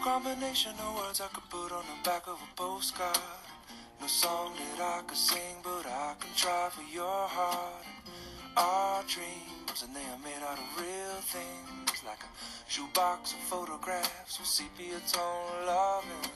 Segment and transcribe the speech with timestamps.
[0.00, 3.18] combination of words I could put on the back of a postcard.
[4.00, 7.84] No song that I could sing, but I can try for your heart.
[8.56, 12.30] Our dreams, and they are made out of real things, like a
[12.66, 16.32] shoebox of photographs with sepia tone loving.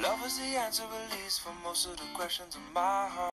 [0.00, 3.32] Love is the answer, at least, for most of the questions in my heart.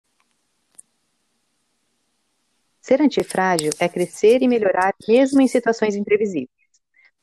[2.82, 6.59] Ser antifrágil é crescer e melhorar mesmo em situações imprevisíveis.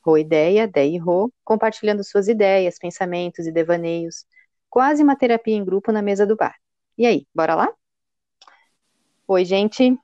[0.07, 4.25] Rô Ideia, Dei e Rô, compartilhando suas ideias, pensamentos e devaneios.
[4.71, 6.55] Quase uma terapia em grupo na mesa do bar.
[6.97, 7.75] E aí, bora lá?
[9.27, 9.99] Oi, gente.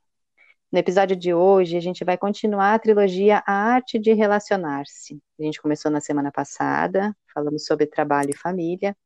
[0.73, 5.23] No episódio de hoje, a gente vai continuar a trilogia A Arte de Relacionar-se.
[5.39, 8.97] A gente começou na semana passada, falamos sobre trabalho e família,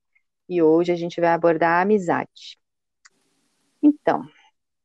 [0.49, 2.59] e hoje a gente vai abordar a amizade.
[3.83, 4.27] Então,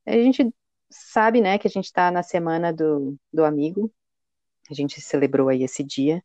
[0.05, 0.53] a gente
[0.89, 3.89] sabe, né, que a gente está na semana do, do amigo,
[4.71, 6.23] a gente celebrou aí esse dia,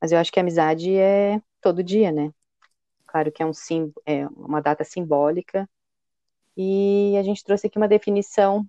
[0.00, 2.32] mas eu acho que a amizade é todo dia, né?
[3.06, 5.68] Claro que é, um sim, é uma data simbólica,
[6.56, 8.66] e a gente trouxe aqui uma definição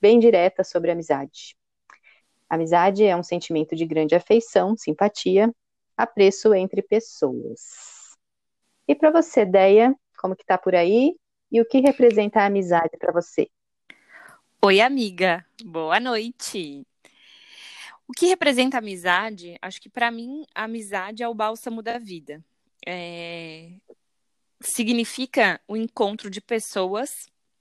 [0.00, 1.56] bem direta sobre amizade.
[2.48, 5.54] Amizade é um sentimento de grande afeição, simpatia,
[5.96, 8.16] apreço entre pessoas.
[8.88, 11.16] E para você, Deia, como que tá por aí?
[11.52, 13.48] E o que representa a amizade para você?
[14.62, 15.44] Oi, amiga.
[15.64, 16.84] Boa noite.
[18.10, 19.56] O que representa amizade?
[19.62, 22.44] Acho que para mim a amizade é o bálsamo da vida.
[22.84, 23.70] É...
[24.60, 27.08] Significa o encontro de pessoas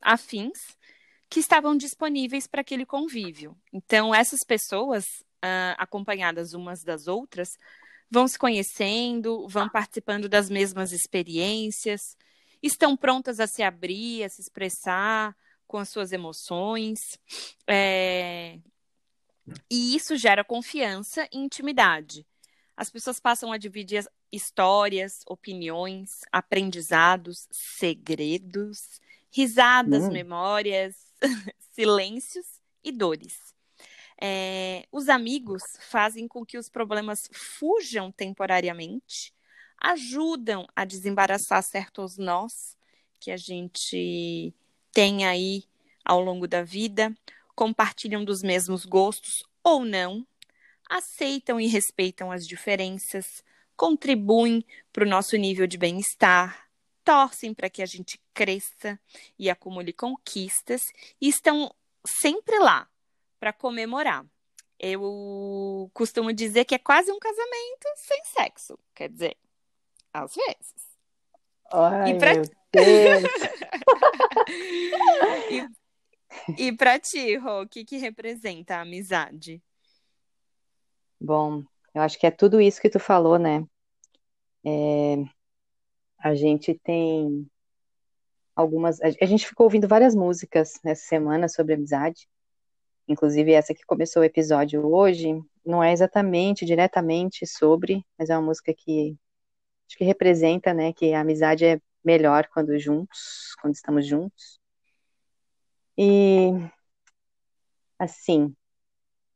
[0.01, 0.57] afins
[1.29, 3.55] que estavam disponíveis para aquele convívio.
[3.71, 7.49] Então, essas pessoas, uh, acompanhadas umas das outras,
[8.09, 12.01] vão se conhecendo, vão participando das mesmas experiências,
[12.59, 16.97] estão prontas a se abrir, a se expressar com as suas emoções.
[17.67, 18.57] É...
[19.69, 22.25] E isso gera confiança e intimidade.
[22.75, 29.01] As pessoas passam a dividir histórias, opiniões, aprendizados, segredos,
[29.31, 30.11] risadas, hum.
[30.11, 30.95] memórias,
[31.73, 32.45] silêncios
[32.83, 33.53] e dores.
[34.21, 39.33] É, os amigos fazem com que os problemas fujam temporariamente,
[39.81, 42.77] ajudam a desembaraçar certos nós
[43.19, 44.53] que a gente
[44.91, 45.63] tem aí
[46.03, 47.15] ao longo da vida,
[47.59, 50.25] compartilham dos mesmos gostos ou não,
[50.89, 53.43] aceitam e respeitam as diferenças,
[53.75, 56.69] contribuem para o nosso nível de bem-estar,
[57.03, 58.97] torcem para que a gente cresça
[59.37, 60.83] e acumule conquistas
[61.19, 61.69] e estão
[62.07, 62.87] sempre lá
[63.41, 64.25] para comemorar.
[64.79, 69.35] Eu costumo dizer que é quase um casamento sem sexo, quer dizer,
[70.13, 70.73] às vezes.
[71.73, 72.35] Ai, e pra...
[72.35, 73.23] meu Deus!
[75.51, 75.78] e,
[76.57, 79.61] e para ti, Rô, o que, que representa a amizade?
[81.19, 81.63] Bom,
[81.93, 83.65] eu acho que é tudo isso que tu falou, né?
[84.65, 85.15] É,
[86.17, 87.49] a gente tem
[88.55, 88.99] algumas.
[89.01, 92.27] A gente ficou ouvindo várias músicas nessa semana sobre amizade.
[93.07, 98.47] Inclusive, essa que começou o episódio hoje não é exatamente, diretamente sobre, mas é uma
[98.47, 99.17] música que
[99.87, 104.59] acho que representa, né, que a amizade é melhor quando juntos, quando estamos juntos.
[106.01, 106.53] E
[107.97, 108.55] assim,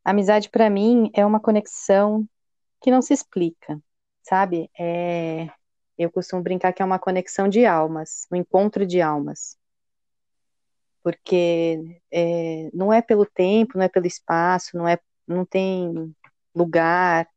[0.05, 2.27] amizade para mim é uma conexão
[2.81, 3.81] que não se explica,
[4.23, 4.71] sabe?
[4.79, 5.49] É,
[5.97, 9.57] eu costumo brincar que é uma conexão de almas, um encontro de almas.
[11.03, 14.97] Porque é, não é pelo tempo, não é pelo espaço, não é,
[15.27, 16.15] não tem
[16.55, 17.27] lugar,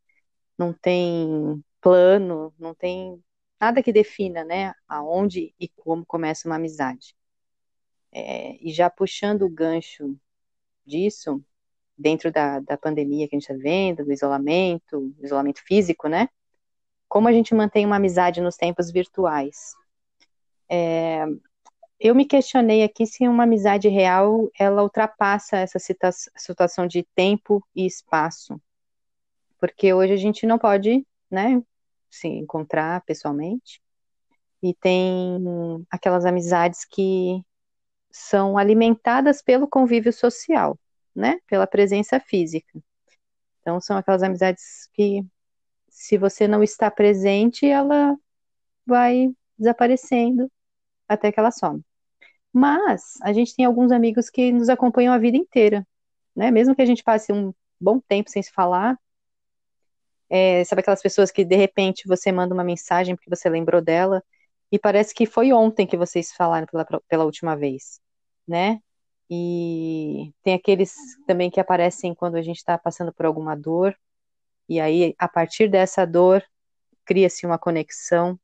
[0.58, 3.22] não tem plano, não tem
[3.60, 7.16] nada que defina, né, aonde e como começa uma amizade.
[8.18, 10.18] É, e já puxando o gancho
[10.86, 11.44] disso,
[11.98, 16.30] dentro da, da pandemia que a gente está vendo, do isolamento, isolamento físico, né?
[17.08, 19.74] Como a gente mantém uma amizade nos tempos virtuais?
[20.66, 21.26] É,
[22.00, 27.84] eu me questionei aqui se uma amizade real ela ultrapassa essa situação de tempo e
[27.84, 28.58] espaço,
[29.58, 31.62] porque hoje a gente não pode, né,
[32.10, 33.82] se encontrar pessoalmente
[34.62, 35.38] e tem
[35.90, 37.44] aquelas amizades que
[38.16, 40.78] são alimentadas pelo convívio social,
[41.14, 41.38] né?
[41.46, 42.80] Pela presença física.
[43.60, 45.22] Então, são aquelas amizades que,
[45.88, 48.16] se você não está presente, ela
[48.86, 50.50] vai desaparecendo
[51.06, 51.82] até que ela some.
[52.52, 55.86] Mas a gente tem alguns amigos que nos acompanham a vida inteira,
[56.34, 56.50] né?
[56.50, 58.98] Mesmo que a gente passe um bom tempo sem se falar,
[60.30, 64.24] é, sabe aquelas pessoas que de repente você manda uma mensagem porque você lembrou dela
[64.72, 68.00] e parece que foi ontem que vocês falaram pela, pela última vez
[68.46, 68.80] né?
[69.30, 70.94] E tem aqueles
[71.26, 73.96] também que aparecem quando a gente está passando por alguma dor,
[74.68, 76.44] e aí, a partir dessa dor,
[77.04, 78.38] cria-se uma conexão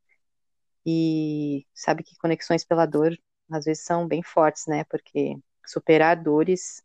[0.86, 3.16] e sabe que conexões pela dor
[3.50, 4.84] às vezes são bem fortes, né?
[4.84, 6.82] Porque superar dores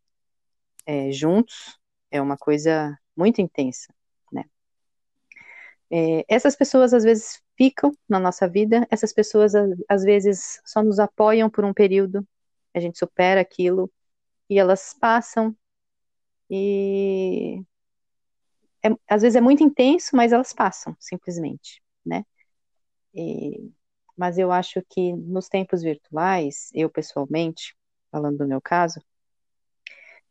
[0.86, 1.80] é, juntos
[2.12, 3.94] é uma coisa muito intensa,
[4.32, 4.46] né?
[5.90, 9.54] É, essas pessoas às vezes ficam na nossa vida, essas pessoas
[9.88, 12.28] às vezes só nos apoiam por um período,
[12.74, 13.92] a gente supera aquilo
[14.50, 15.56] e elas passam.
[16.50, 17.64] E
[18.84, 22.26] é, às vezes é muito intenso, mas elas passam simplesmente, né?
[23.14, 23.72] E,
[24.16, 27.76] mas eu acho que nos tempos virtuais, eu pessoalmente,
[28.12, 29.02] falando do meu caso,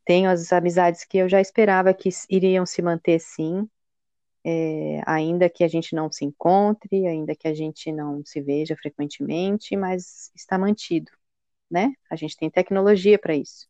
[0.05, 3.69] tenho as amizades que eu já esperava que iriam se manter sim,
[4.45, 8.77] é, ainda que a gente não se encontre, ainda que a gente não se veja
[8.77, 11.11] frequentemente, mas está mantido,
[11.71, 11.93] né?
[12.11, 13.69] A gente tem tecnologia para isso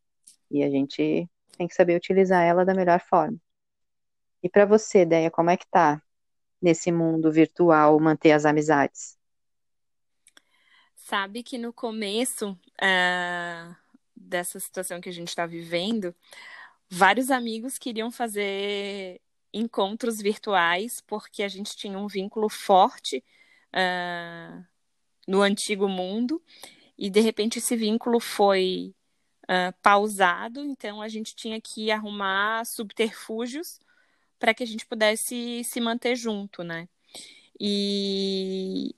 [0.50, 3.38] e a gente tem que saber utilizar ela da melhor forma.
[4.42, 6.00] E para você, Deia, como é que tá
[6.60, 9.16] nesse mundo virtual manter as amizades?
[10.94, 13.76] Sabe que no começo uh,
[14.14, 16.14] dessa situação que a gente está vivendo,
[16.88, 19.20] vários amigos queriam fazer
[19.52, 23.24] encontros virtuais porque a gente tinha um vínculo forte
[23.72, 24.64] uh,
[25.26, 26.42] no antigo mundo
[26.98, 28.94] e de repente esse vínculo foi
[29.44, 33.78] uh, pausado, então a gente tinha que arrumar subterfúgios
[34.38, 36.88] para que a gente pudesse se manter junto, né?
[37.60, 38.94] E,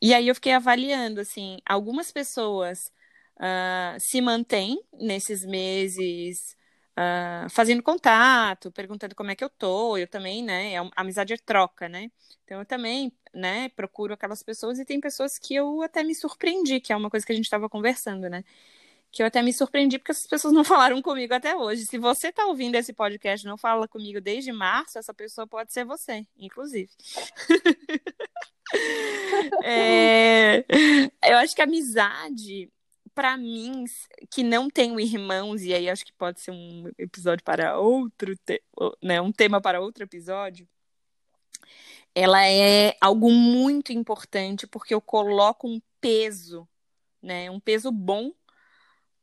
[0.00, 2.92] e aí eu fiquei avaliando, assim, algumas pessoas
[3.38, 6.56] uh, se mantêm nesses meses
[6.98, 10.78] uh, fazendo contato, perguntando como é que eu tô, eu também, né?
[10.78, 12.10] A amizade é troca, né?
[12.44, 16.80] Então eu também, né, procuro aquelas pessoas e tem pessoas que eu até me surpreendi,
[16.80, 18.44] que é uma coisa que a gente estava conversando, né?
[19.12, 21.84] que eu até me surpreendi porque essas pessoas não falaram comigo até hoje.
[21.84, 25.72] Se você está ouvindo esse podcast e não fala comigo desde março, essa pessoa pode
[25.72, 26.90] ser você, inclusive.
[29.62, 30.64] é,
[31.22, 32.72] eu acho que amizade,
[33.14, 33.84] para mim,
[34.30, 38.34] que não tenho irmãos, e aí acho que pode ser um episódio para outro,
[39.02, 40.66] né, um tema para outro episódio,
[42.14, 46.68] ela é algo muito importante porque eu coloco um peso,
[47.22, 48.32] né, um peso bom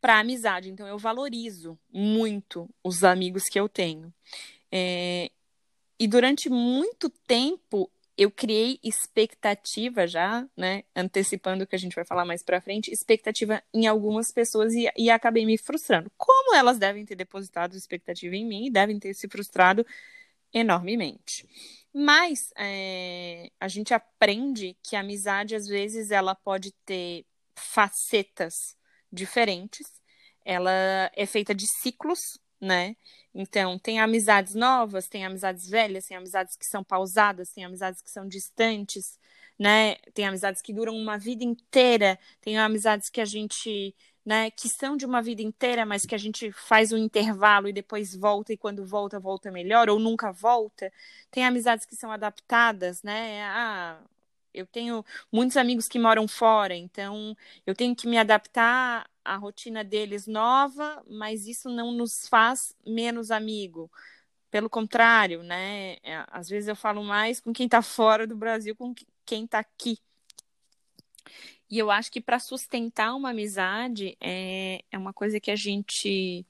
[0.02, 0.70] para a amizade.
[0.70, 4.14] Então, eu valorizo muito os amigos que eu tenho.
[4.72, 5.32] É,
[6.00, 10.84] e durante muito tempo, eu criei expectativa já, né?
[10.96, 14.90] Antecipando o que a gente vai falar mais para frente, expectativa em algumas pessoas e,
[14.98, 16.12] e acabei me frustrando.
[16.18, 19.86] Como elas devem ter depositado expectativa em mim e devem ter se frustrado
[20.54, 21.48] enormemente.
[21.94, 27.26] Mas é, a gente aprende que a amizade, às vezes, ela pode ter
[27.56, 28.54] facetas
[29.12, 29.88] diferentes.
[30.46, 30.72] Ela
[31.16, 32.20] é feita de ciclos,
[32.62, 32.96] né?
[33.34, 38.10] Então, tem amizades novas, tem amizades velhas, tem amizades que são pausadas, tem amizades que
[38.10, 39.18] são distantes,
[39.58, 39.96] né?
[40.14, 43.96] Tem amizades que duram uma vida inteira, tem amizades que a gente,
[44.26, 47.74] né, que são de uma vida inteira, mas que a gente faz um intervalo e
[47.74, 50.92] depois volta e quando volta volta melhor ou nunca volta.
[51.32, 53.44] Tem amizades que são adaptadas, né?
[53.46, 54.00] Ah,
[54.54, 57.36] eu tenho muitos amigos que moram fora, então
[57.66, 63.32] eu tenho que me adaptar à rotina deles nova, mas isso não nos faz menos
[63.32, 63.92] amigo.
[64.52, 65.98] Pelo contrário, né?
[66.04, 68.94] É, às vezes eu falo mais com quem está fora do Brasil, com
[69.26, 70.00] quem está aqui.
[71.70, 76.46] E eu acho que para sustentar uma amizade é, é uma coisa que a gente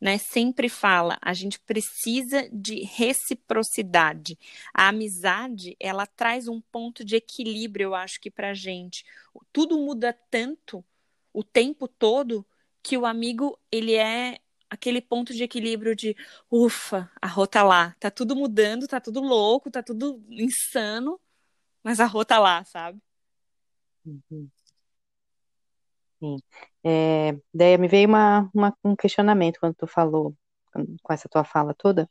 [0.00, 4.38] né, sempre fala, a gente precisa de reciprocidade.
[4.72, 9.04] A amizade, ela traz um ponto de equilíbrio, eu acho que pra gente.
[9.52, 10.84] Tudo muda tanto
[11.32, 12.46] o tempo todo
[12.82, 14.38] que o amigo, ele é
[14.70, 16.16] aquele ponto de equilíbrio de
[16.50, 21.18] ufa, a rota lá, tá tudo mudando, tá tudo louco, tá tudo insano,
[21.82, 23.00] mas a rota lá, sabe?
[26.20, 26.38] Sim.
[26.84, 30.34] É, daí me veio uma, uma, um questionamento quando tu falou,
[31.02, 32.08] com essa tua fala toda.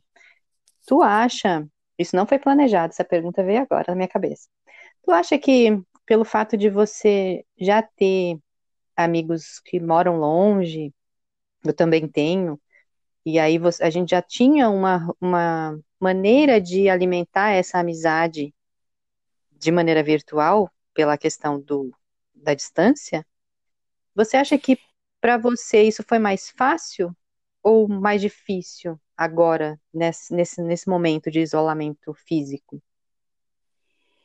[0.88, 1.68] Tu acha,
[2.00, 4.48] isso não foi planejado, essa pergunta veio agora na minha cabeça.
[5.04, 8.40] Tu acha que pelo fato de você já ter
[8.98, 10.94] amigos que moram longe,
[11.66, 12.60] eu também tenho,
[13.26, 18.54] e aí você, a gente já tinha uma, uma maneira de alimentar essa amizade
[19.52, 21.96] de maneira virtual, pela questão do,
[22.34, 23.24] da distância,
[24.16, 24.80] você acha que
[25.22, 27.16] para você isso foi mais fácil
[27.62, 32.82] ou mais difícil agora, nesse, nesse, nesse momento de isolamento físico?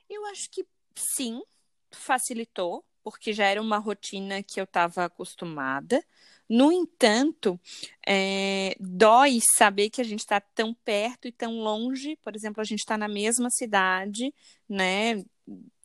[0.08, 0.64] Eu acho que
[0.94, 1.42] sim,
[1.90, 6.02] facilitou, porque já era uma rotina que eu estava acostumada.
[6.48, 7.60] No entanto,
[8.06, 12.16] é, dói saber que a gente está tão perto e tão longe.
[12.22, 14.32] Por exemplo, a gente está na mesma cidade,
[14.66, 15.22] né?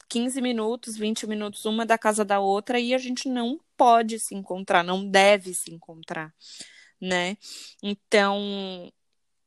[0.10, 4.36] 15 minutos, 20 minutos, uma da casa da outra, e a gente não pode se
[4.36, 6.34] encontrar, não deve se encontrar,
[7.00, 7.38] né?
[7.84, 8.92] Então,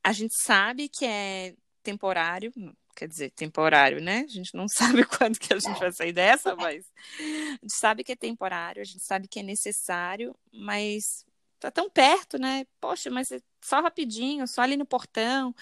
[0.03, 2.51] a gente sabe que é temporário,
[2.95, 4.23] quer dizer, temporário, né?
[4.25, 4.67] A gente não
[5.03, 6.85] sabe quando que a gente vai sair dessa, mas
[7.19, 11.25] a gente sabe que é temporário, a gente sabe que é necessário, mas
[11.59, 12.65] tá tão perto, né?
[12.79, 15.55] Poxa, mas é só rapidinho, só ali no portão.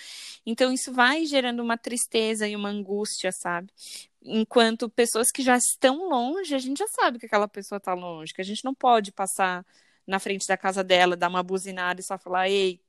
[0.46, 3.72] Então isso vai gerando uma tristeza e uma angústia, sabe?
[4.22, 8.34] Enquanto pessoas que já estão longe, a gente já sabe que aquela pessoa está longe,
[8.34, 9.66] que a gente não pode passar
[10.06, 12.82] na frente da casa dela, dar uma buzinada e só falar, ei,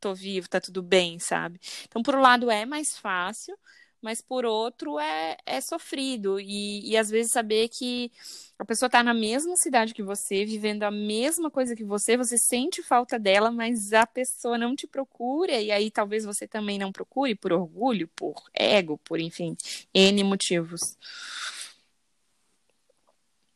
[0.00, 1.60] tô vivo, tá tudo bem, sabe?
[1.84, 3.56] Então, por um lado é mais fácil,
[4.02, 6.38] mas por outro é, é sofrido.
[6.40, 8.10] E, e às vezes saber que
[8.58, 12.36] a pessoa está na mesma cidade que você, vivendo a mesma coisa que você, você
[12.36, 16.90] sente falta dela, mas a pessoa não te procura, e aí talvez você também não
[16.90, 19.56] procure por orgulho, por ego, por enfim,
[19.94, 20.80] N motivos.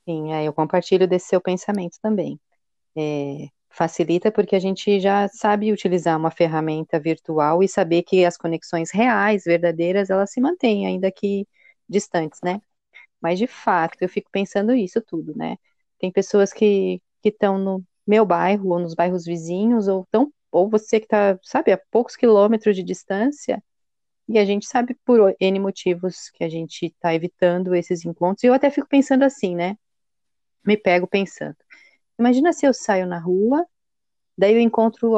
[0.05, 2.39] Sim, é, eu compartilho desse seu pensamento também.
[2.97, 8.37] É, facilita porque a gente já sabe utilizar uma ferramenta virtual e saber que as
[8.37, 11.47] conexões reais, verdadeiras, elas se mantêm, ainda que
[11.89, 12.61] distantes, né?
[13.21, 15.57] Mas de fato, eu fico pensando isso tudo, né?
[15.99, 20.99] Tem pessoas que estão no meu bairro ou nos bairros vizinhos, ou tão, ou você
[21.01, 23.63] que está, sabe, a poucos quilômetros de distância,
[24.29, 28.45] e a gente sabe por N motivos que a gente está evitando esses encontros.
[28.45, 29.77] E eu até fico pensando assim, né?
[30.65, 31.57] Me pego pensando.
[32.23, 33.67] Imagina se eu saio na rua,
[34.39, 35.15] daí eu encontro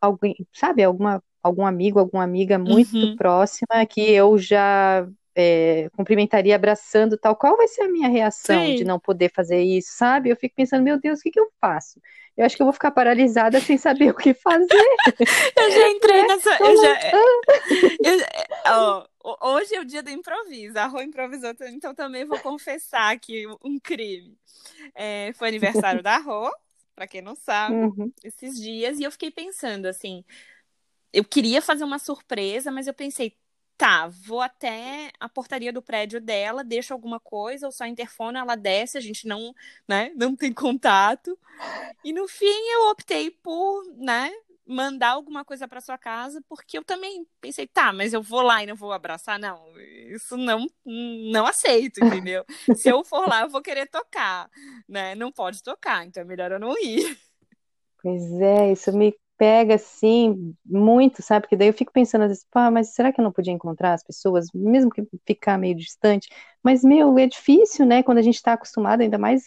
[0.00, 3.16] alguém, sabe, alguma, algum amigo, alguma amiga muito uhum.
[3.16, 7.34] próxima que eu já é, cumprimentaria abraçando tal.
[7.34, 8.76] Qual vai ser a minha reação Sim.
[8.76, 10.30] de não poder fazer isso, sabe?
[10.30, 12.00] Eu fico pensando, meu Deus, o que, que eu faço?
[12.36, 14.68] Eu acho que eu vou ficar paralisada sem saber o que fazer.
[15.56, 16.56] eu já entrei é, nessa.
[16.60, 18.18] Eu já, eu,
[18.66, 20.78] oh, hoje é o dia do improviso.
[20.78, 24.36] A Rô improvisou, então também vou confessar aqui um crime.
[24.94, 26.54] É, foi aniversário da Rô,
[26.94, 28.12] para quem não sabe, uhum.
[28.22, 30.24] esses dias, e eu fiquei pensando assim.
[31.12, 33.36] Eu queria fazer uma surpresa, mas eu pensei,
[33.76, 38.56] tá, vou até a portaria do prédio dela, deixo alguma coisa, ou só interfone, ela
[38.56, 39.54] desce, a gente não,
[39.86, 41.38] né, não tem contato.
[42.04, 44.30] E no fim eu optei por, né,
[44.66, 48.62] mandar alguma coisa para sua casa, porque eu também pensei, tá, mas eu vou lá
[48.62, 49.62] e não vou abraçar, não,
[50.12, 52.44] isso não não aceito, entendeu?
[52.76, 54.48] Se eu for lá, eu vou querer tocar,
[54.88, 55.14] né?
[55.14, 57.18] Não pode tocar, então é melhor eu não ir.
[58.02, 61.42] Pois é, isso me pega assim muito, sabe?
[61.42, 63.94] Porque daí eu fico pensando às vezes, pá, mas será que eu não podia encontrar
[63.94, 66.28] as pessoas, mesmo que ficar meio distante?
[66.62, 68.02] Mas, meu, é difícil, né?
[68.02, 69.44] Quando a gente está acostumado, ainda mais,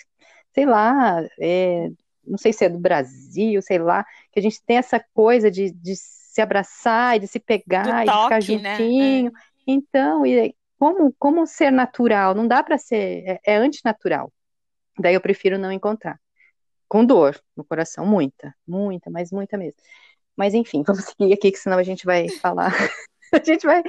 [0.53, 1.89] sei lá, é,
[2.27, 5.72] não sei se é do Brasil, sei lá, que a gente tem essa coisa de,
[5.72, 8.41] de se abraçar e de se pegar e ficar né?
[8.41, 9.31] juntinho.
[9.31, 9.39] Né?
[9.65, 12.36] Então, e como, como ser natural?
[12.36, 14.31] Não dá para ser, é, é antinatural.
[15.00, 16.19] Daí eu prefiro não encontrar
[16.88, 19.75] com dor no coração, muita, muita, mas muita mesmo.
[20.36, 22.74] Mas enfim, vamos seguir aqui, que senão a gente vai falar.
[23.34, 23.84] a gente vai.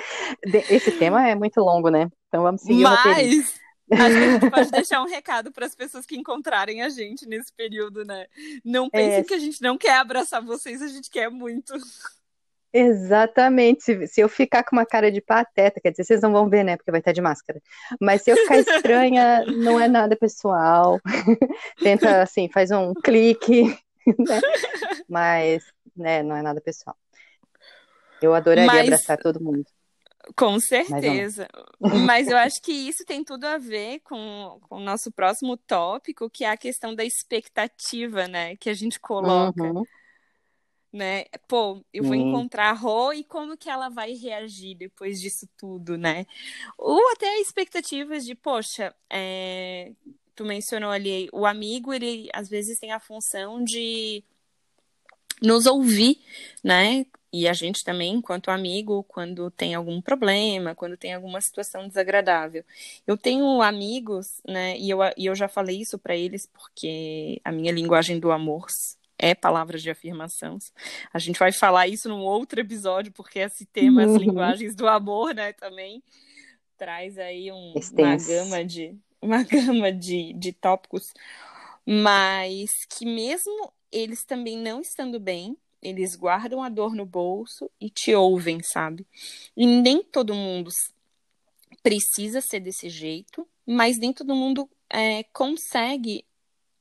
[0.70, 2.08] Esse tema é muito longo, né?
[2.28, 3.60] Então vamos seguir mas...
[3.90, 8.04] A gente pode deixar um recado para as pessoas que encontrarem a gente nesse período,
[8.04, 8.26] né?
[8.64, 9.24] Não pensem é...
[9.24, 11.72] que a gente não quer abraçar vocês, a gente quer muito.
[12.72, 13.82] Exatamente.
[13.82, 16.64] Se, se, eu ficar com uma cara de pateta, quer dizer, vocês não vão ver,
[16.64, 16.76] né?
[16.76, 17.62] Porque vai estar de máscara.
[18.00, 21.00] Mas se eu ficar estranha, não é nada pessoal.
[21.82, 23.62] Tenta, assim, faz um clique,
[24.06, 24.40] né?
[25.08, 25.64] Mas,
[25.96, 26.96] né, não é nada pessoal.
[28.20, 28.86] Eu adoraria Mas...
[28.86, 29.64] abraçar todo mundo.
[30.36, 31.48] Com certeza.
[31.80, 36.28] Mas eu acho que isso tem tudo a ver com, com o nosso próximo tópico,
[36.28, 38.56] que é a questão da expectativa, né?
[38.56, 39.62] Que a gente coloca.
[39.62, 39.84] Uhum
[40.92, 41.24] né?
[41.46, 45.98] Pô, eu vou encontrar a Rô e como que ela vai reagir depois disso tudo,
[45.98, 46.26] né?
[46.76, 49.92] Ou até expectativas de, poxa, é...
[50.34, 54.24] tu mencionou ali, o amigo, ele às vezes tem a função de
[55.42, 56.20] nos ouvir,
[56.62, 57.06] né?
[57.30, 62.64] E a gente também, enquanto amigo, quando tem algum problema, quando tem alguma situação desagradável.
[63.06, 64.78] Eu tenho amigos, né?
[64.78, 68.66] E eu, e eu já falei isso para eles, porque a minha linguagem do amor
[69.18, 70.58] é palavras de afirmação.
[71.12, 74.18] A gente vai falar isso num outro episódio, porque esse tema, as uhum.
[74.18, 76.02] linguagens do amor, né, também
[76.78, 81.12] traz aí um, uma gama de uma gama de, de tópicos,
[81.84, 87.88] mas que mesmo eles também não estando bem, eles guardam a dor no bolso e
[87.88, 89.06] te ouvem, sabe?
[89.56, 90.70] E nem todo mundo
[91.82, 96.24] precisa ser desse jeito, mas nem todo mundo é, consegue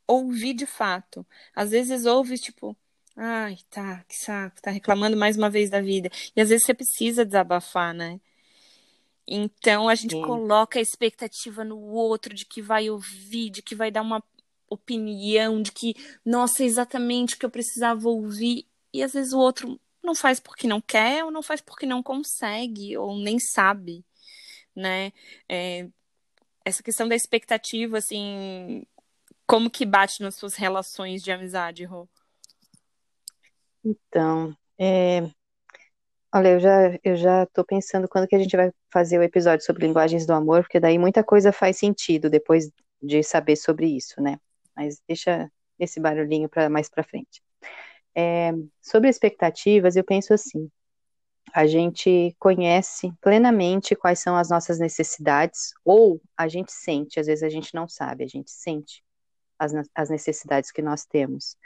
[0.08, 1.26] ouvir de fato.
[1.56, 2.76] Às vezes ouve, tipo,
[3.16, 6.10] ai, tá, que saco, tá reclamando mais uma vez da vida.
[6.36, 8.20] E às vezes você precisa desabafar, né?
[9.28, 10.22] Então a gente Sim.
[10.22, 14.24] coloca a expectativa no outro de que vai ouvir, de que vai dar uma
[14.70, 15.96] opinião, de que,
[16.26, 18.68] nossa, é exatamente o que eu precisava ouvir.
[18.94, 22.02] E às vezes o outro não faz porque não quer, ou não faz porque não
[22.04, 24.06] consegue, ou nem sabe,
[24.76, 25.12] né?
[25.50, 25.88] É,
[26.66, 28.86] essa questão da expectativa, assim,
[29.46, 32.08] como que bate nas suas relações de amizade, Rô?
[33.84, 35.22] Então, é...
[36.34, 39.66] olha, eu já eu já tô pensando quando que a gente vai fazer o episódio
[39.66, 42.70] sobre linguagens do amor, porque daí muita coisa faz sentido depois
[43.02, 44.38] de saber sobre isso, né?
[44.78, 47.42] Mas deixa esse barulhinho para mais para frente.
[48.16, 50.70] É, sobre expectativas, eu penso assim:
[51.54, 57.44] a gente conhece plenamente quais são as nossas necessidades, ou a gente sente, às vezes
[57.44, 59.04] a gente não sabe, a gente sente
[59.60, 61.58] as, as necessidades que nós temos.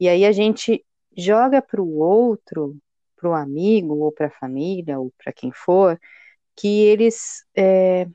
[0.00, 0.84] E aí a gente
[1.16, 2.76] joga para o outro,
[3.16, 5.98] para o amigo, ou para a família, ou para quem for,
[6.56, 8.06] que eles é,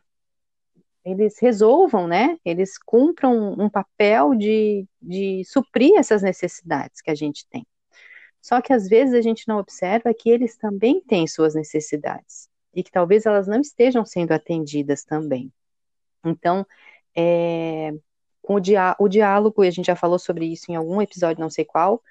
[1.05, 2.37] eles resolvam, né?
[2.45, 7.65] Eles cumpram um papel de, de suprir essas necessidades que a gente tem.
[8.41, 12.83] Só que às vezes a gente não observa que eles também têm suas necessidades e
[12.83, 15.51] que talvez elas não estejam sendo atendidas também.
[16.25, 16.65] Então,
[17.15, 17.93] é,
[18.41, 21.41] com o, diá o diálogo, e a gente já falou sobre isso em algum episódio,
[21.41, 22.01] não sei qual,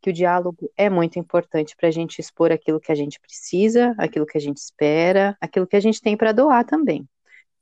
[0.00, 3.94] que o diálogo é muito importante para a gente expor aquilo que a gente precisa,
[3.98, 7.08] aquilo que a gente espera, aquilo que a gente tem para doar também,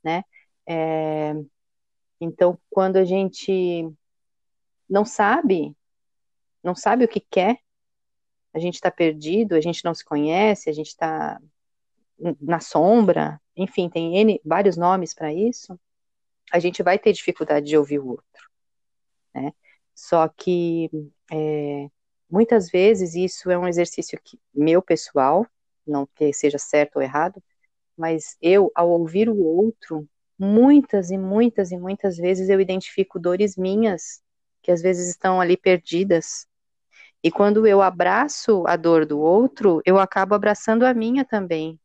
[0.04, 0.22] né?
[0.68, 1.34] É,
[2.20, 3.90] então, quando a gente
[4.88, 5.74] não sabe,
[6.62, 7.58] não sabe o que quer,
[8.52, 11.40] a gente está perdido, a gente não se conhece, a gente está
[12.40, 15.78] na sombra, enfim, tem N, vários nomes para isso,
[16.52, 18.50] a gente vai ter dificuldade de ouvir o outro,
[19.34, 19.52] né?
[19.94, 20.90] Só que
[21.32, 21.88] é,
[22.28, 25.46] muitas vezes isso é um exercício que, meu pessoal,
[25.86, 27.42] não que seja certo ou errado,
[27.96, 33.56] mas eu, ao ouvir o outro, muitas e muitas e muitas vezes eu identifico dores
[33.56, 34.22] minhas
[34.62, 36.46] que às vezes estão ali perdidas
[37.22, 41.78] e quando eu abraço a dor do outro, eu acabo abraçando a minha também.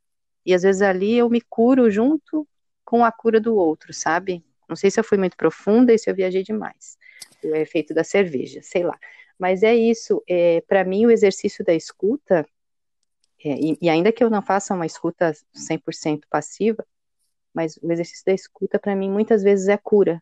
[0.45, 2.47] E às vezes ali eu me curo junto
[2.85, 4.43] com a cura do outro, sabe?
[4.69, 6.97] Não sei se eu fui muito profunda e se eu viajei demais.
[7.43, 8.97] O efeito da cerveja, sei lá.
[9.39, 10.23] Mas é isso.
[10.27, 12.45] É, Para mim, o exercício da escuta,
[13.43, 16.85] é, e, e, ainda que eu não faça uma escuta 100% passiva,
[17.53, 20.21] mas o exercício da escuta, para mim, muitas vezes é cura.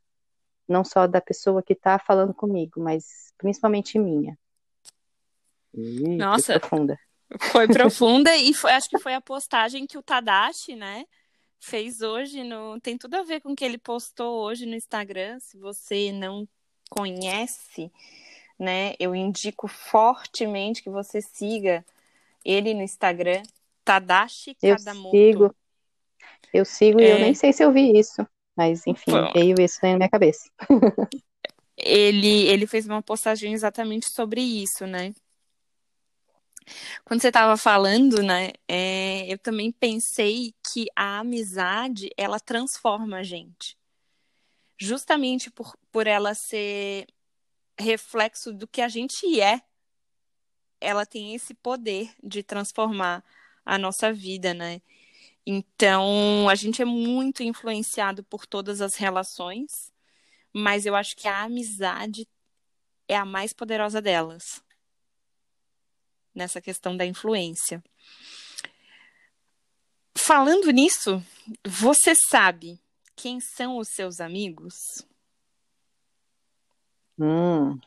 [0.67, 4.37] Não só da pessoa que está falando comigo, mas principalmente minha.
[5.73, 6.99] Ih, Nossa, profunda.
[7.51, 11.05] Foi profunda e foi, acho que foi a postagem que o Tadashi, né,
[11.59, 15.39] fez hoje no tem tudo a ver com o que ele postou hoje no Instagram.
[15.39, 16.47] Se você não
[16.89, 17.91] conhece,
[18.59, 21.85] né, eu indico fortemente que você siga
[22.43, 23.43] ele no Instagram,
[23.83, 25.11] Tadashi eu Kadamoto.
[25.11, 25.55] Sigo.
[26.53, 27.03] Eu sigo é...
[27.03, 27.21] e eu é.
[27.21, 30.49] nem sei se eu vi isso, mas enfim, Bom, veio isso na minha cabeça.
[31.77, 35.13] ele ele fez uma postagem exatamente sobre isso, né?
[37.03, 43.23] Quando você estava falando, né, é, eu também pensei que a amizade, ela transforma a
[43.23, 43.77] gente.
[44.77, 47.07] Justamente por, por ela ser
[47.77, 49.61] reflexo do que a gente é,
[50.79, 53.23] ela tem esse poder de transformar
[53.65, 54.81] a nossa vida, né?
[55.45, 59.91] Então, a gente é muito influenciado por todas as relações,
[60.53, 62.27] mas eu acho que a amizade
[63.07, 64.63] é a mais poderosa delas
[66.33, 67.83] nessa questão da influência.
[70.17, 71.21] Falando nisso,
[71.65, 72.79] você sabe
[73.15, 74.73] quem são os seus amigos?
[77.19, 77.79] Hum,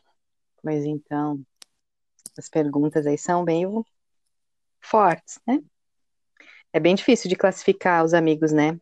[0.61, 1.43] pois então,
[2.37, 3.85] as perguntas aí são meio
[4.79, 5.63] fortes, né?
[6.75, 8.77] É bem difícil de classificar os amigos, né?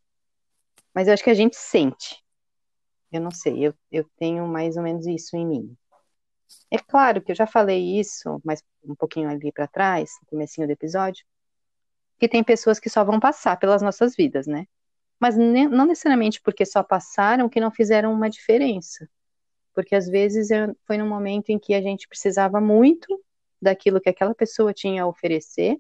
[0.96, 2.24] Mas eu acho que a gente sente.
[3.12, 5.78] Eu não sei, eu, eu tenho mais ou menos isso em mim.
[6.72, 10.66] É claro que eu já falei isso, mas um pouquinho ali para trás, no comecinho
[10.66, 11.24] do episódio,
[12.20, 14.66] que tem pessoas que só vão passar pelas nossas vidas, né?
[15.20, 19.08] Mas não necessariamente porque só passaram que não fizeram uma diferença.
[19.72, 20.48] Porque às vezes
[20.88, 23.24] foi num momento em que a gente precisava muito
[23.62, 25.78] daquilo que aquela pessoa tinha a oferecer,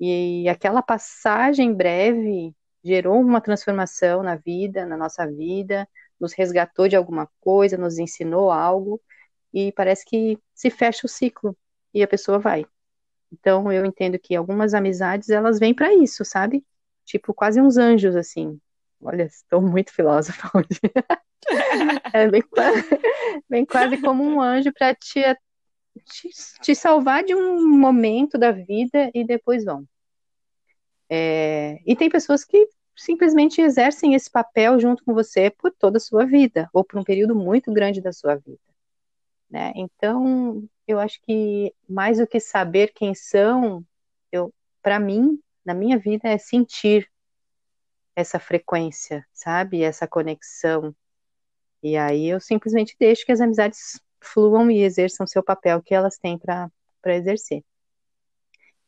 [0.00, 6.96] e aquela passagem breve gerou uma transformação na vida, na nossa vida, nos resgatou de
[6.96, 9.00] alguma coisa, nos ensinou algo,
[9.52, 11.56] e parece que se fecha o ciclo
[11.92, 12.64] e a pessoa vai.
[13.32, 16.64] Então eu entendo que algumas amizades elas vêm para isso, sabe?
[17.04, 18.58] Tipo quase uns anjos assim.
[19.00, 20.80] Olha, estou muito filósofa hoje.
[22.12, 22.42] É bem,
[23.48, 25.20] bem quase como um anjo para te,
[26.00, 26.28] te,
[26.62, 29.86] te, salvar de um momento da vida e depois vão.
[31.08, 36.00] É, e tem pessoas que simplesmente exercem esse papel junto com você por toda a
[36.00, 38.58] sua vida, ou por um período muito grande da sua vida.
[39.48, 39.72] Né?
[39.74, 43.84] Então, eu acho que mais do que saber quem são,
[44.30, 47.10] eu, para mim, na minha vida, é sentir
[48.14, 49.82] essa frequência, sabe?
[49.82, 50.94] Essa conexão.
[51.82, 56.18] E aí eu simplesmente deixo que as amizades fluam e exerçam seu papel que elas
[56.18, 56.70] têm para
[57.06, 57.64] exercer.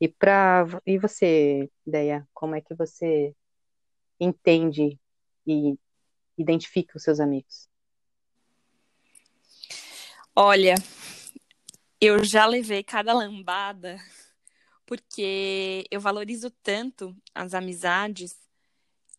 [0.00, 3.34] E para e você, Ideia, como é que você
[4.18, 4.98] entende
[5.46, 5.76] e
[6.36, 7.68] identifica os seus amigos?
[10.34, 10.74] Olha,
[12.00, 13.96] eu já levei cada lambada
[14.84, 18.36] porque eu valorizo tanto as amizades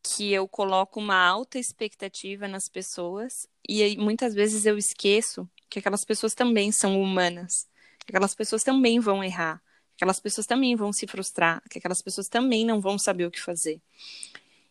[0.03, 6.05] que eu coloco uma alta expectativa nas pessoas e muitas vezes eu esqueço que aquelas
[6.05, 7.67] pessoas também são humanas,
[8.05, 9.61] que aquelas pessoas também vão errar,
[9.95, 13.31] que aquelas pessoas também vão se frustrar, que aquelas pessoas também não vão saber o
[13.31, 13.81] que fazer.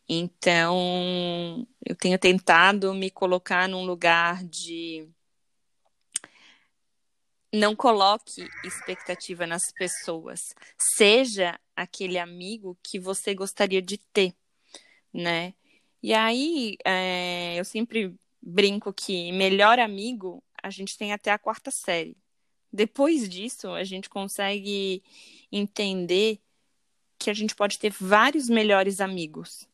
[0.09, 5.09] Então, eu tenho tentado me colocar num lugar de
[7.53, 10.55] não coloque expectativa nas pessoas.
[10.79, 14.35] Seja aquele amigo que você gostaria de ter
[15.13, 15.55] né?
[16.03, 21.71] E aí, é, eu sempre brinco que melhor amigo a gente tem até a quarta
[21.71, 22.17] série.
[22.73, 25.03] Depois disso, a gente consegue
[25.51, 26.41] entender
[27.19, 29.69] que a gente pode ter vários melhores amigos.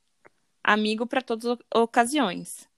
[0.62, 2.68] Amigo para todas as ocasiões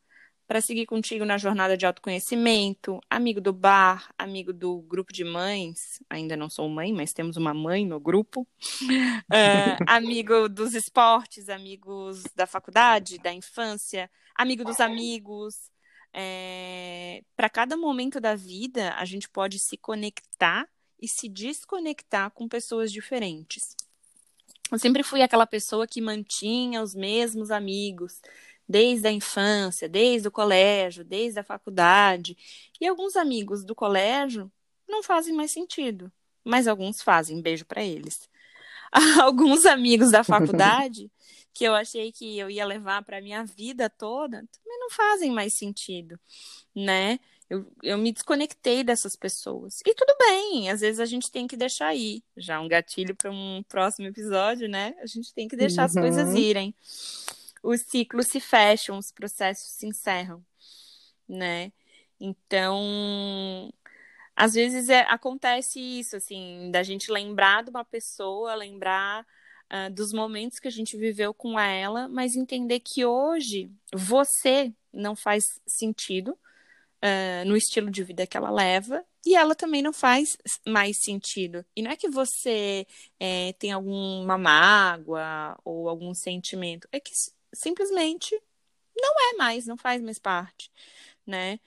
[0.50, 6.02] para seguir contigo na jornada de autoconhecimento, amigo do bar, amigo do grupo de mães,
[6.10, 8.48] ainda não sou mãe, mas temos uma mãe no grupo, uh,
[9.86, 15.70] amigo dos esportes, amigos da faculdade, da infância, amigo dos amigos.
[16.12, 17.22] É...
[17.36, 20.68] Para cada momento da vida, a gente pode se conectar
[21.00, 23.74] e se desconectar com pessoas diferentes.
[24.70, 28.20] Eu sempre fui aquela pessoa que mantinha os mesmos amigos,
[28.68, 32.36] desde a infância, desde o colégio, desde a faculdade.
[32.80, 34.50] E alguns amigos do colégio
[34.88, 36.12] não fazem mais sentido,
[36.44, 37.42] mas alguns fazem.
[37.42, 38.28] Beijo para eles.
[39.20, 41.10] alguns amigos da faculdade
[41.52, 45.54] que eu achei que eu ia levar para minha vida toda também não fazem mais
[45.54, 46.18] sentido,
[46.74, 47.18] né?
[47.48, 49.80] Eu, eu me desconectei dessas pessoas.
[49.84, 52.22] E tudo bem, às vezes a gente tem que deixar ir.
[52.36, 54.94] Já um gatilho para um próximo episódio, né?
[55.00, 55.86] A gente tem que deixar uhum.
[55.86, 56.36] as coisas uhum.
[56.36, 56.74] irem
[57.62, 60.44] os ciclos se fecham, os processos se encerram,
[61.28, 61.72] né?
[62.18, 63.72] Então,
[64.36, 69.26] às vezes é, acontece isso, assim, da gente lembrar de uma pessoa, lembrar
[69.70, 75.14] uh, dos momentos que a gente viveu com ela, mas entender que hoje você não
[75.14, 80.36] faz sentido uh, no estilo de vida que ela leva e ela também não faz
[80.66, 81.64] mais sentido.
[81.76, 82.86] E não é que você
[83.18, 87.12] é, tem alguma mágoa ou algum sentimento, é que
[87.52, 88.34] simplesmente
[88.96, 90.70] não é mais, não faz mais parte,
[91.26, 91.60] né,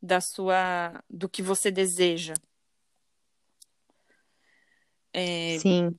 [0.00, 2.34] da sua, do que você deseja.
[5.12, 5.58] É...
[5.58, 5.98] Sim.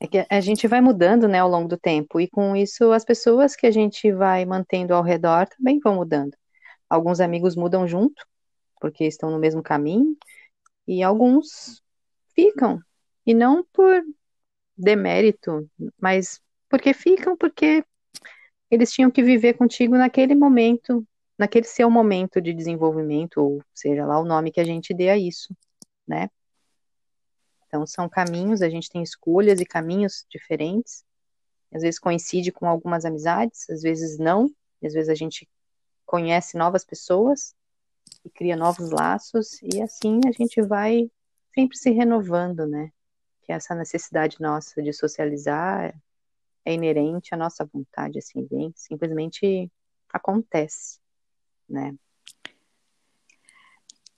[0.00, 3.54] É a gente vai mudando, né, ao longo do tempo, e com isso as pessoas
[3.54, 6.36] que a gente vai mantendo ao redor também vão mudando.
[6.88, 8.26] Alguns amigos mudam junto,
[8.80, 10.16] porque estão no mesmo caminho,
[10.88, 11.80] e alguns
[12.34, 12.80] ficam,
[13.24, 14.02] e não por
[14.76, 15.68] demérito,
[16.00, 17.84] mas porque ficam porque
[18.70, 21.06] eles tinham que viver contigo naquele momento,
[21.38, 25.18] naquele seu momento de desenvolvimento, ou seja lá o nome que a gente dê a
[25.18, 25.54] isso,
[26.06, 26.28] né?
[27.70, 31.04] Então são caminhos, a gente tem escolhas e caminhos diferentes.
[31.72, 34.52] Às vezes coincide com algumas amizades, às vezes não,
[34.84, 35.48] às vezes a gente
[36.04, 37.54] conhece novas pessoas
[38.24, 41.08] e cria novos laços e assim a gente vai
[41.54, 42.90] sempre se renovando, né?
[43.42, 45.94] Que é essa necessidade nossa de socializar,
[46.64, 49.70] é inerente à nossa vontade, assim, bem, simplesmente
[50.12, 50.98] acontece,
[51.68, 51.94] né?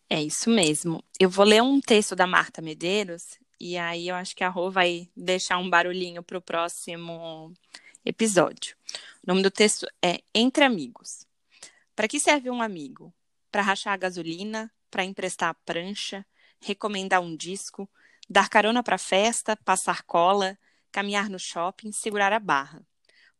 [0.08, 1.02] É isso mesmo.
[1.18, 4.72] Eu vou ler um texto da Marta Medeiros e aí eu acho que a Rô
[4.72, 7.54] vai deixar um barulhinho para o próximo
[8.04, 8.76] episódio.
[9.22, 11.28] O nome do texto é Entre Amigos.
[11.94, 13.14] Para que serve um amigo?
[13.52, 16.26] Para rachar a gasolina, para emprestar a prancha,
[16.60, 17.88] recomendar um disco,
[18.28, 20.58] dar carona para festa, passar cola,
[20.90, 22.84] caminhar no shopping, segurar a barra.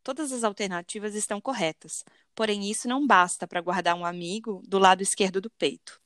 [0.01, 5.03] Todas as alternativas estão corretas, porém isso não basta para guardar um amigo do lado
[5.03, 6.01] esquerdo do peito.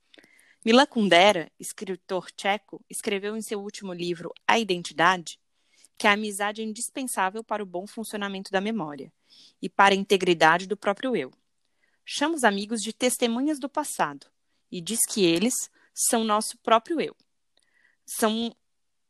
[0.67, 5.39] Milan Kundera, escritor tcheco, escreveu em seu último livro A Identidade
[5.97, 9.09] que a amizade é indispensável para o bom funcionamento da memória
[9.61, 11.31] e para a integridade do próprio eu.
[12.05, 14.27] chama os amigos de testemunhas do passado
[14.69, 15.53] e diz que eles
[15.93, 17.15] são nosso próprio eu.
[18.05, 18.53] São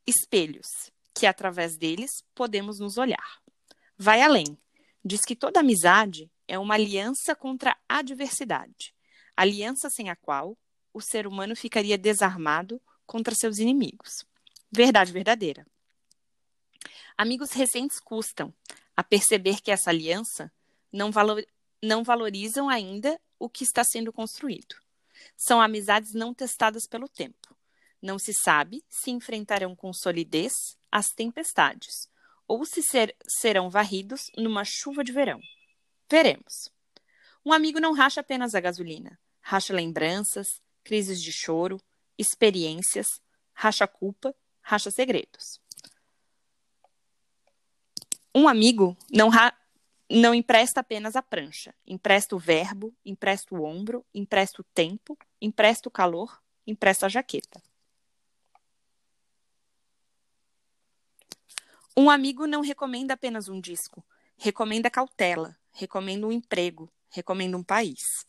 [0.06, 0.68] espelhos
[1.12, 3.42] que, através deles, podemos nos olhar.
[3.98, 4.56] Vai além.
[5.04, 8.94] Diz que toda amizade é uma aliança contra a adversidade,
[9.36, 10.56] aliança sem a qual
[10.98, 14.26] o ser humano ficaria desarmado contra seus inimigos.
[14.72, 15.66] Verdade verdadeira.
[17.16, 18.52] Amigos recentes custam
[18.96, 20.52] a perceber que essa aliança
[20.92, 21.46] não, valor,
[21.84, 24.76] não valorizam ainda o que está sendo construído.
[25.36, 27.56] São amizades não testadas pelo tempo.
[28.02, 30.54] Não se sabe se enfrentarão com solidez
[30.92, 32.10] as tempestades
[32.48, 35.40] ou se ser, serão varridos numa chuva de verão.
[36.10, 36.72] Veremos.
[37.46, 41.82] Um amigo não racha apenas a gasolina, racha lembranças, crises de choro,
[42.18, 43.08] experiências,
[43.54, 45.60] racha culpa, racha segredos.
[48.34, 49.30] Um amigo não,
[50.10, 55.90] não empresta apenas a prancha, empresta o verbo, empresta o ombro, empresta o tempo, empresta
[55.90, 57.62] o calor, empresta a jaqueta.
[61.98, 64.06] Um amigo não recomenda apenas um disco,
[64.38, 68.27] recomenda cautela, recomenda um emprego, recomenda um país.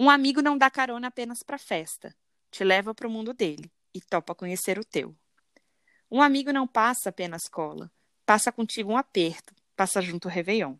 [0.00, 2.14] Um amigo não dá carona apenas para festa,
[2.52, 5.12] te leva para o mundo dele e topa conhecer o teu.
[6.08, 7.90] Um amigo não passa apenas cola,
[8.24, 10.76] passa contigo um aperto, passa junto o Réveillon.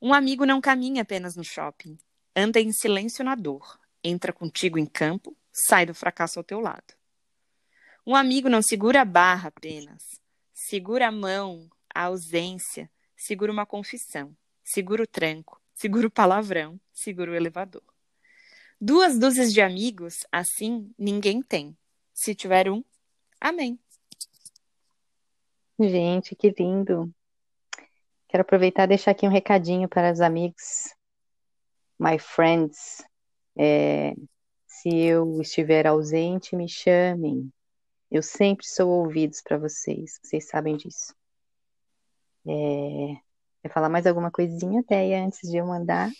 [0.00, 1.98] Um amigo não caminha apenas no shopping,
[2.34, 6.94] anda em silêncio na dor, entra contigo em campo, sai do fracasso ao teu lado.
[8.06, 10.02] Um amigo não segura a barra apenas,
[10.54, 17.32] segura a mão, a ausência, segura uma confissão, segura o tranco, segura o palavrão, segura
[17.32, 17.95] o elevador.
[18.80, 21.76] Duas dúzias de amigos, assim, ninguém tem.
[22.12, 22.84] Se tiver um,
[23.40, 23.78] amém.
[25.78, 27.10] Gente, que lindo.
[28.28, 30.94] Quero aproveitar e deixar aqui um recadinho para os amigos,
[31.98, 33.02] my friends.
[33.58, 34.14] É,
[34.66, 37.50] se eu estiver ausente, me chamem.
[38.10, 41.14] Eu sempre sou ouvidos para vocês, vocês sabem disso.
[42.46, 43.16] É,
[43.62, 46.10] quer falar mais alguma coisinha, Teia, antes de eu mandar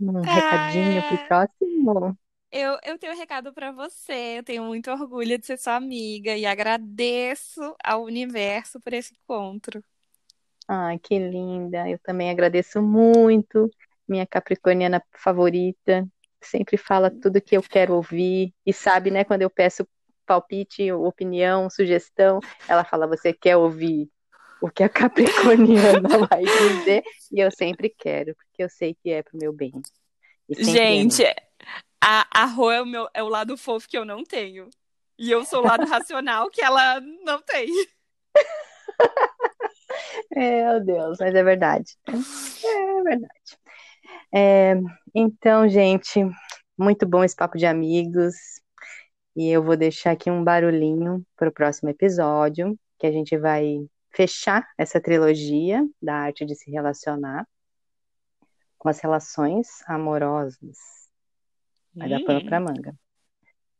[0.00, 1.02] um ah, recadinho é...
[1.02, 2.18] pro próximo?
[2.50, 4.38] Eu, eu tenho um recado para você.
[4.38, 9.82] Eu tenho muito orgulho de ser sua amiga e agradeço ao universo por esse encontro.
[10.68, 11.88] Ai, que linda.
[11.88, 13.70] Eu também agradeço muito.
[14.08, 16.06] Minha capricorniana favorita.
[16.40, 18.54] Sempre fala tudo que eu quero ouvir.
[18.64, 19.86] E sabe, né, quando eu peço
[20.24, 24.10] palpite, opinião, sugestão, ela fala: Você quer ouvir
[24.60, 27.02] o que a Capricorniana vai dizer?
[27.32, 29.72] E eu sempre quero, porque eu sei que é pro meu bem.
[30.48, 31.34] Gente, é
[32.00, 34.68] a, a Rô é o, meu, é o lado fofo que eu não tenho.
[35.18, 37.66] E eu sou o lado racional que ela não tem.
[40.34, 41.96] Meu Deus, mas é verdade.
[42.06, 43.58] É verdade.
[44.32, 44.74] É,
[45.14, 46.20] então, gente,
[46.78, 48.34] muito bom esse papo de amigos.
[49.34, 53.86] E eu vou deixar aqui um barulhinho para o próximo episódio, que a gente vai
[54.16, 57.46] fechar essa trilogia da arte de se relacionar
[58.78, 60.78] com as relações amorosas.
[61.94, 62.98] Vai dar pano para manga.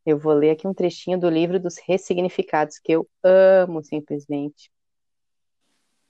[0.05, 4.71] Eu vou ler aqui um trechinho do livro dos ressignificados, que eu amo simplesmente.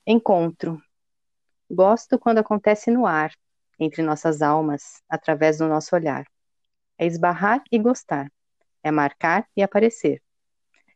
[0.07, 0.81] Encontro.
[1.71, 3.33] Gosto quando acontece no ar,
[3.79, 6.27] entre nossas almas, através do nosso olhar.
[6.99, 8.31] É esbarrar e gostar
[8.87, 10.23] é marcar e aparecer.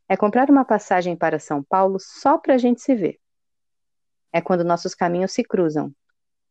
[0.09, 3.20] É comprar uma passagem para São Paulo só para a gente se ver.
[4.33, 5.95] É quando nossos caminhos se cruzam.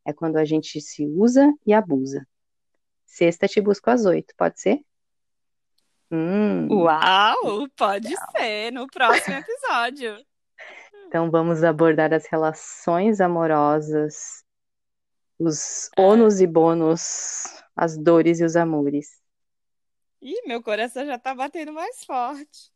[0.05, 2.27] É quando a gente se usa e abusa.
[3.05, 4.79] Sexta te busco às oito, pode ser?
[6.11, 6.67] Hum.
[6.71, 10.17] Uau, pode ser, no próximo episódio.
[11.07, 14.43] então vamos abordar as relações amorosas,
[15.37, 19.21] os ônus e bônus, as dores e os amores.
[20.21, 22.71] Ih, meu coração já tá batendo mais forte.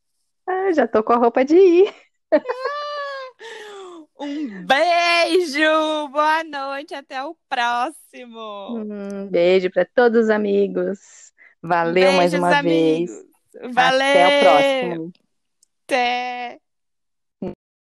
[0.47, 1.95] Ah, já tô com a roupa de ir.
[4.23, 8.77] Um beijo, boa noite, até o próximo.
[8.77, 10.99] Um beijo para todos os amigos.
[11.61, 13.11] Valeu Beijos, mais uma amigos.
[13.11, 13.73] vez.
[13.73, 14.07] Valeu.
[14.07, 15.13] Até o próximo.
[15.85, 16.62] Até.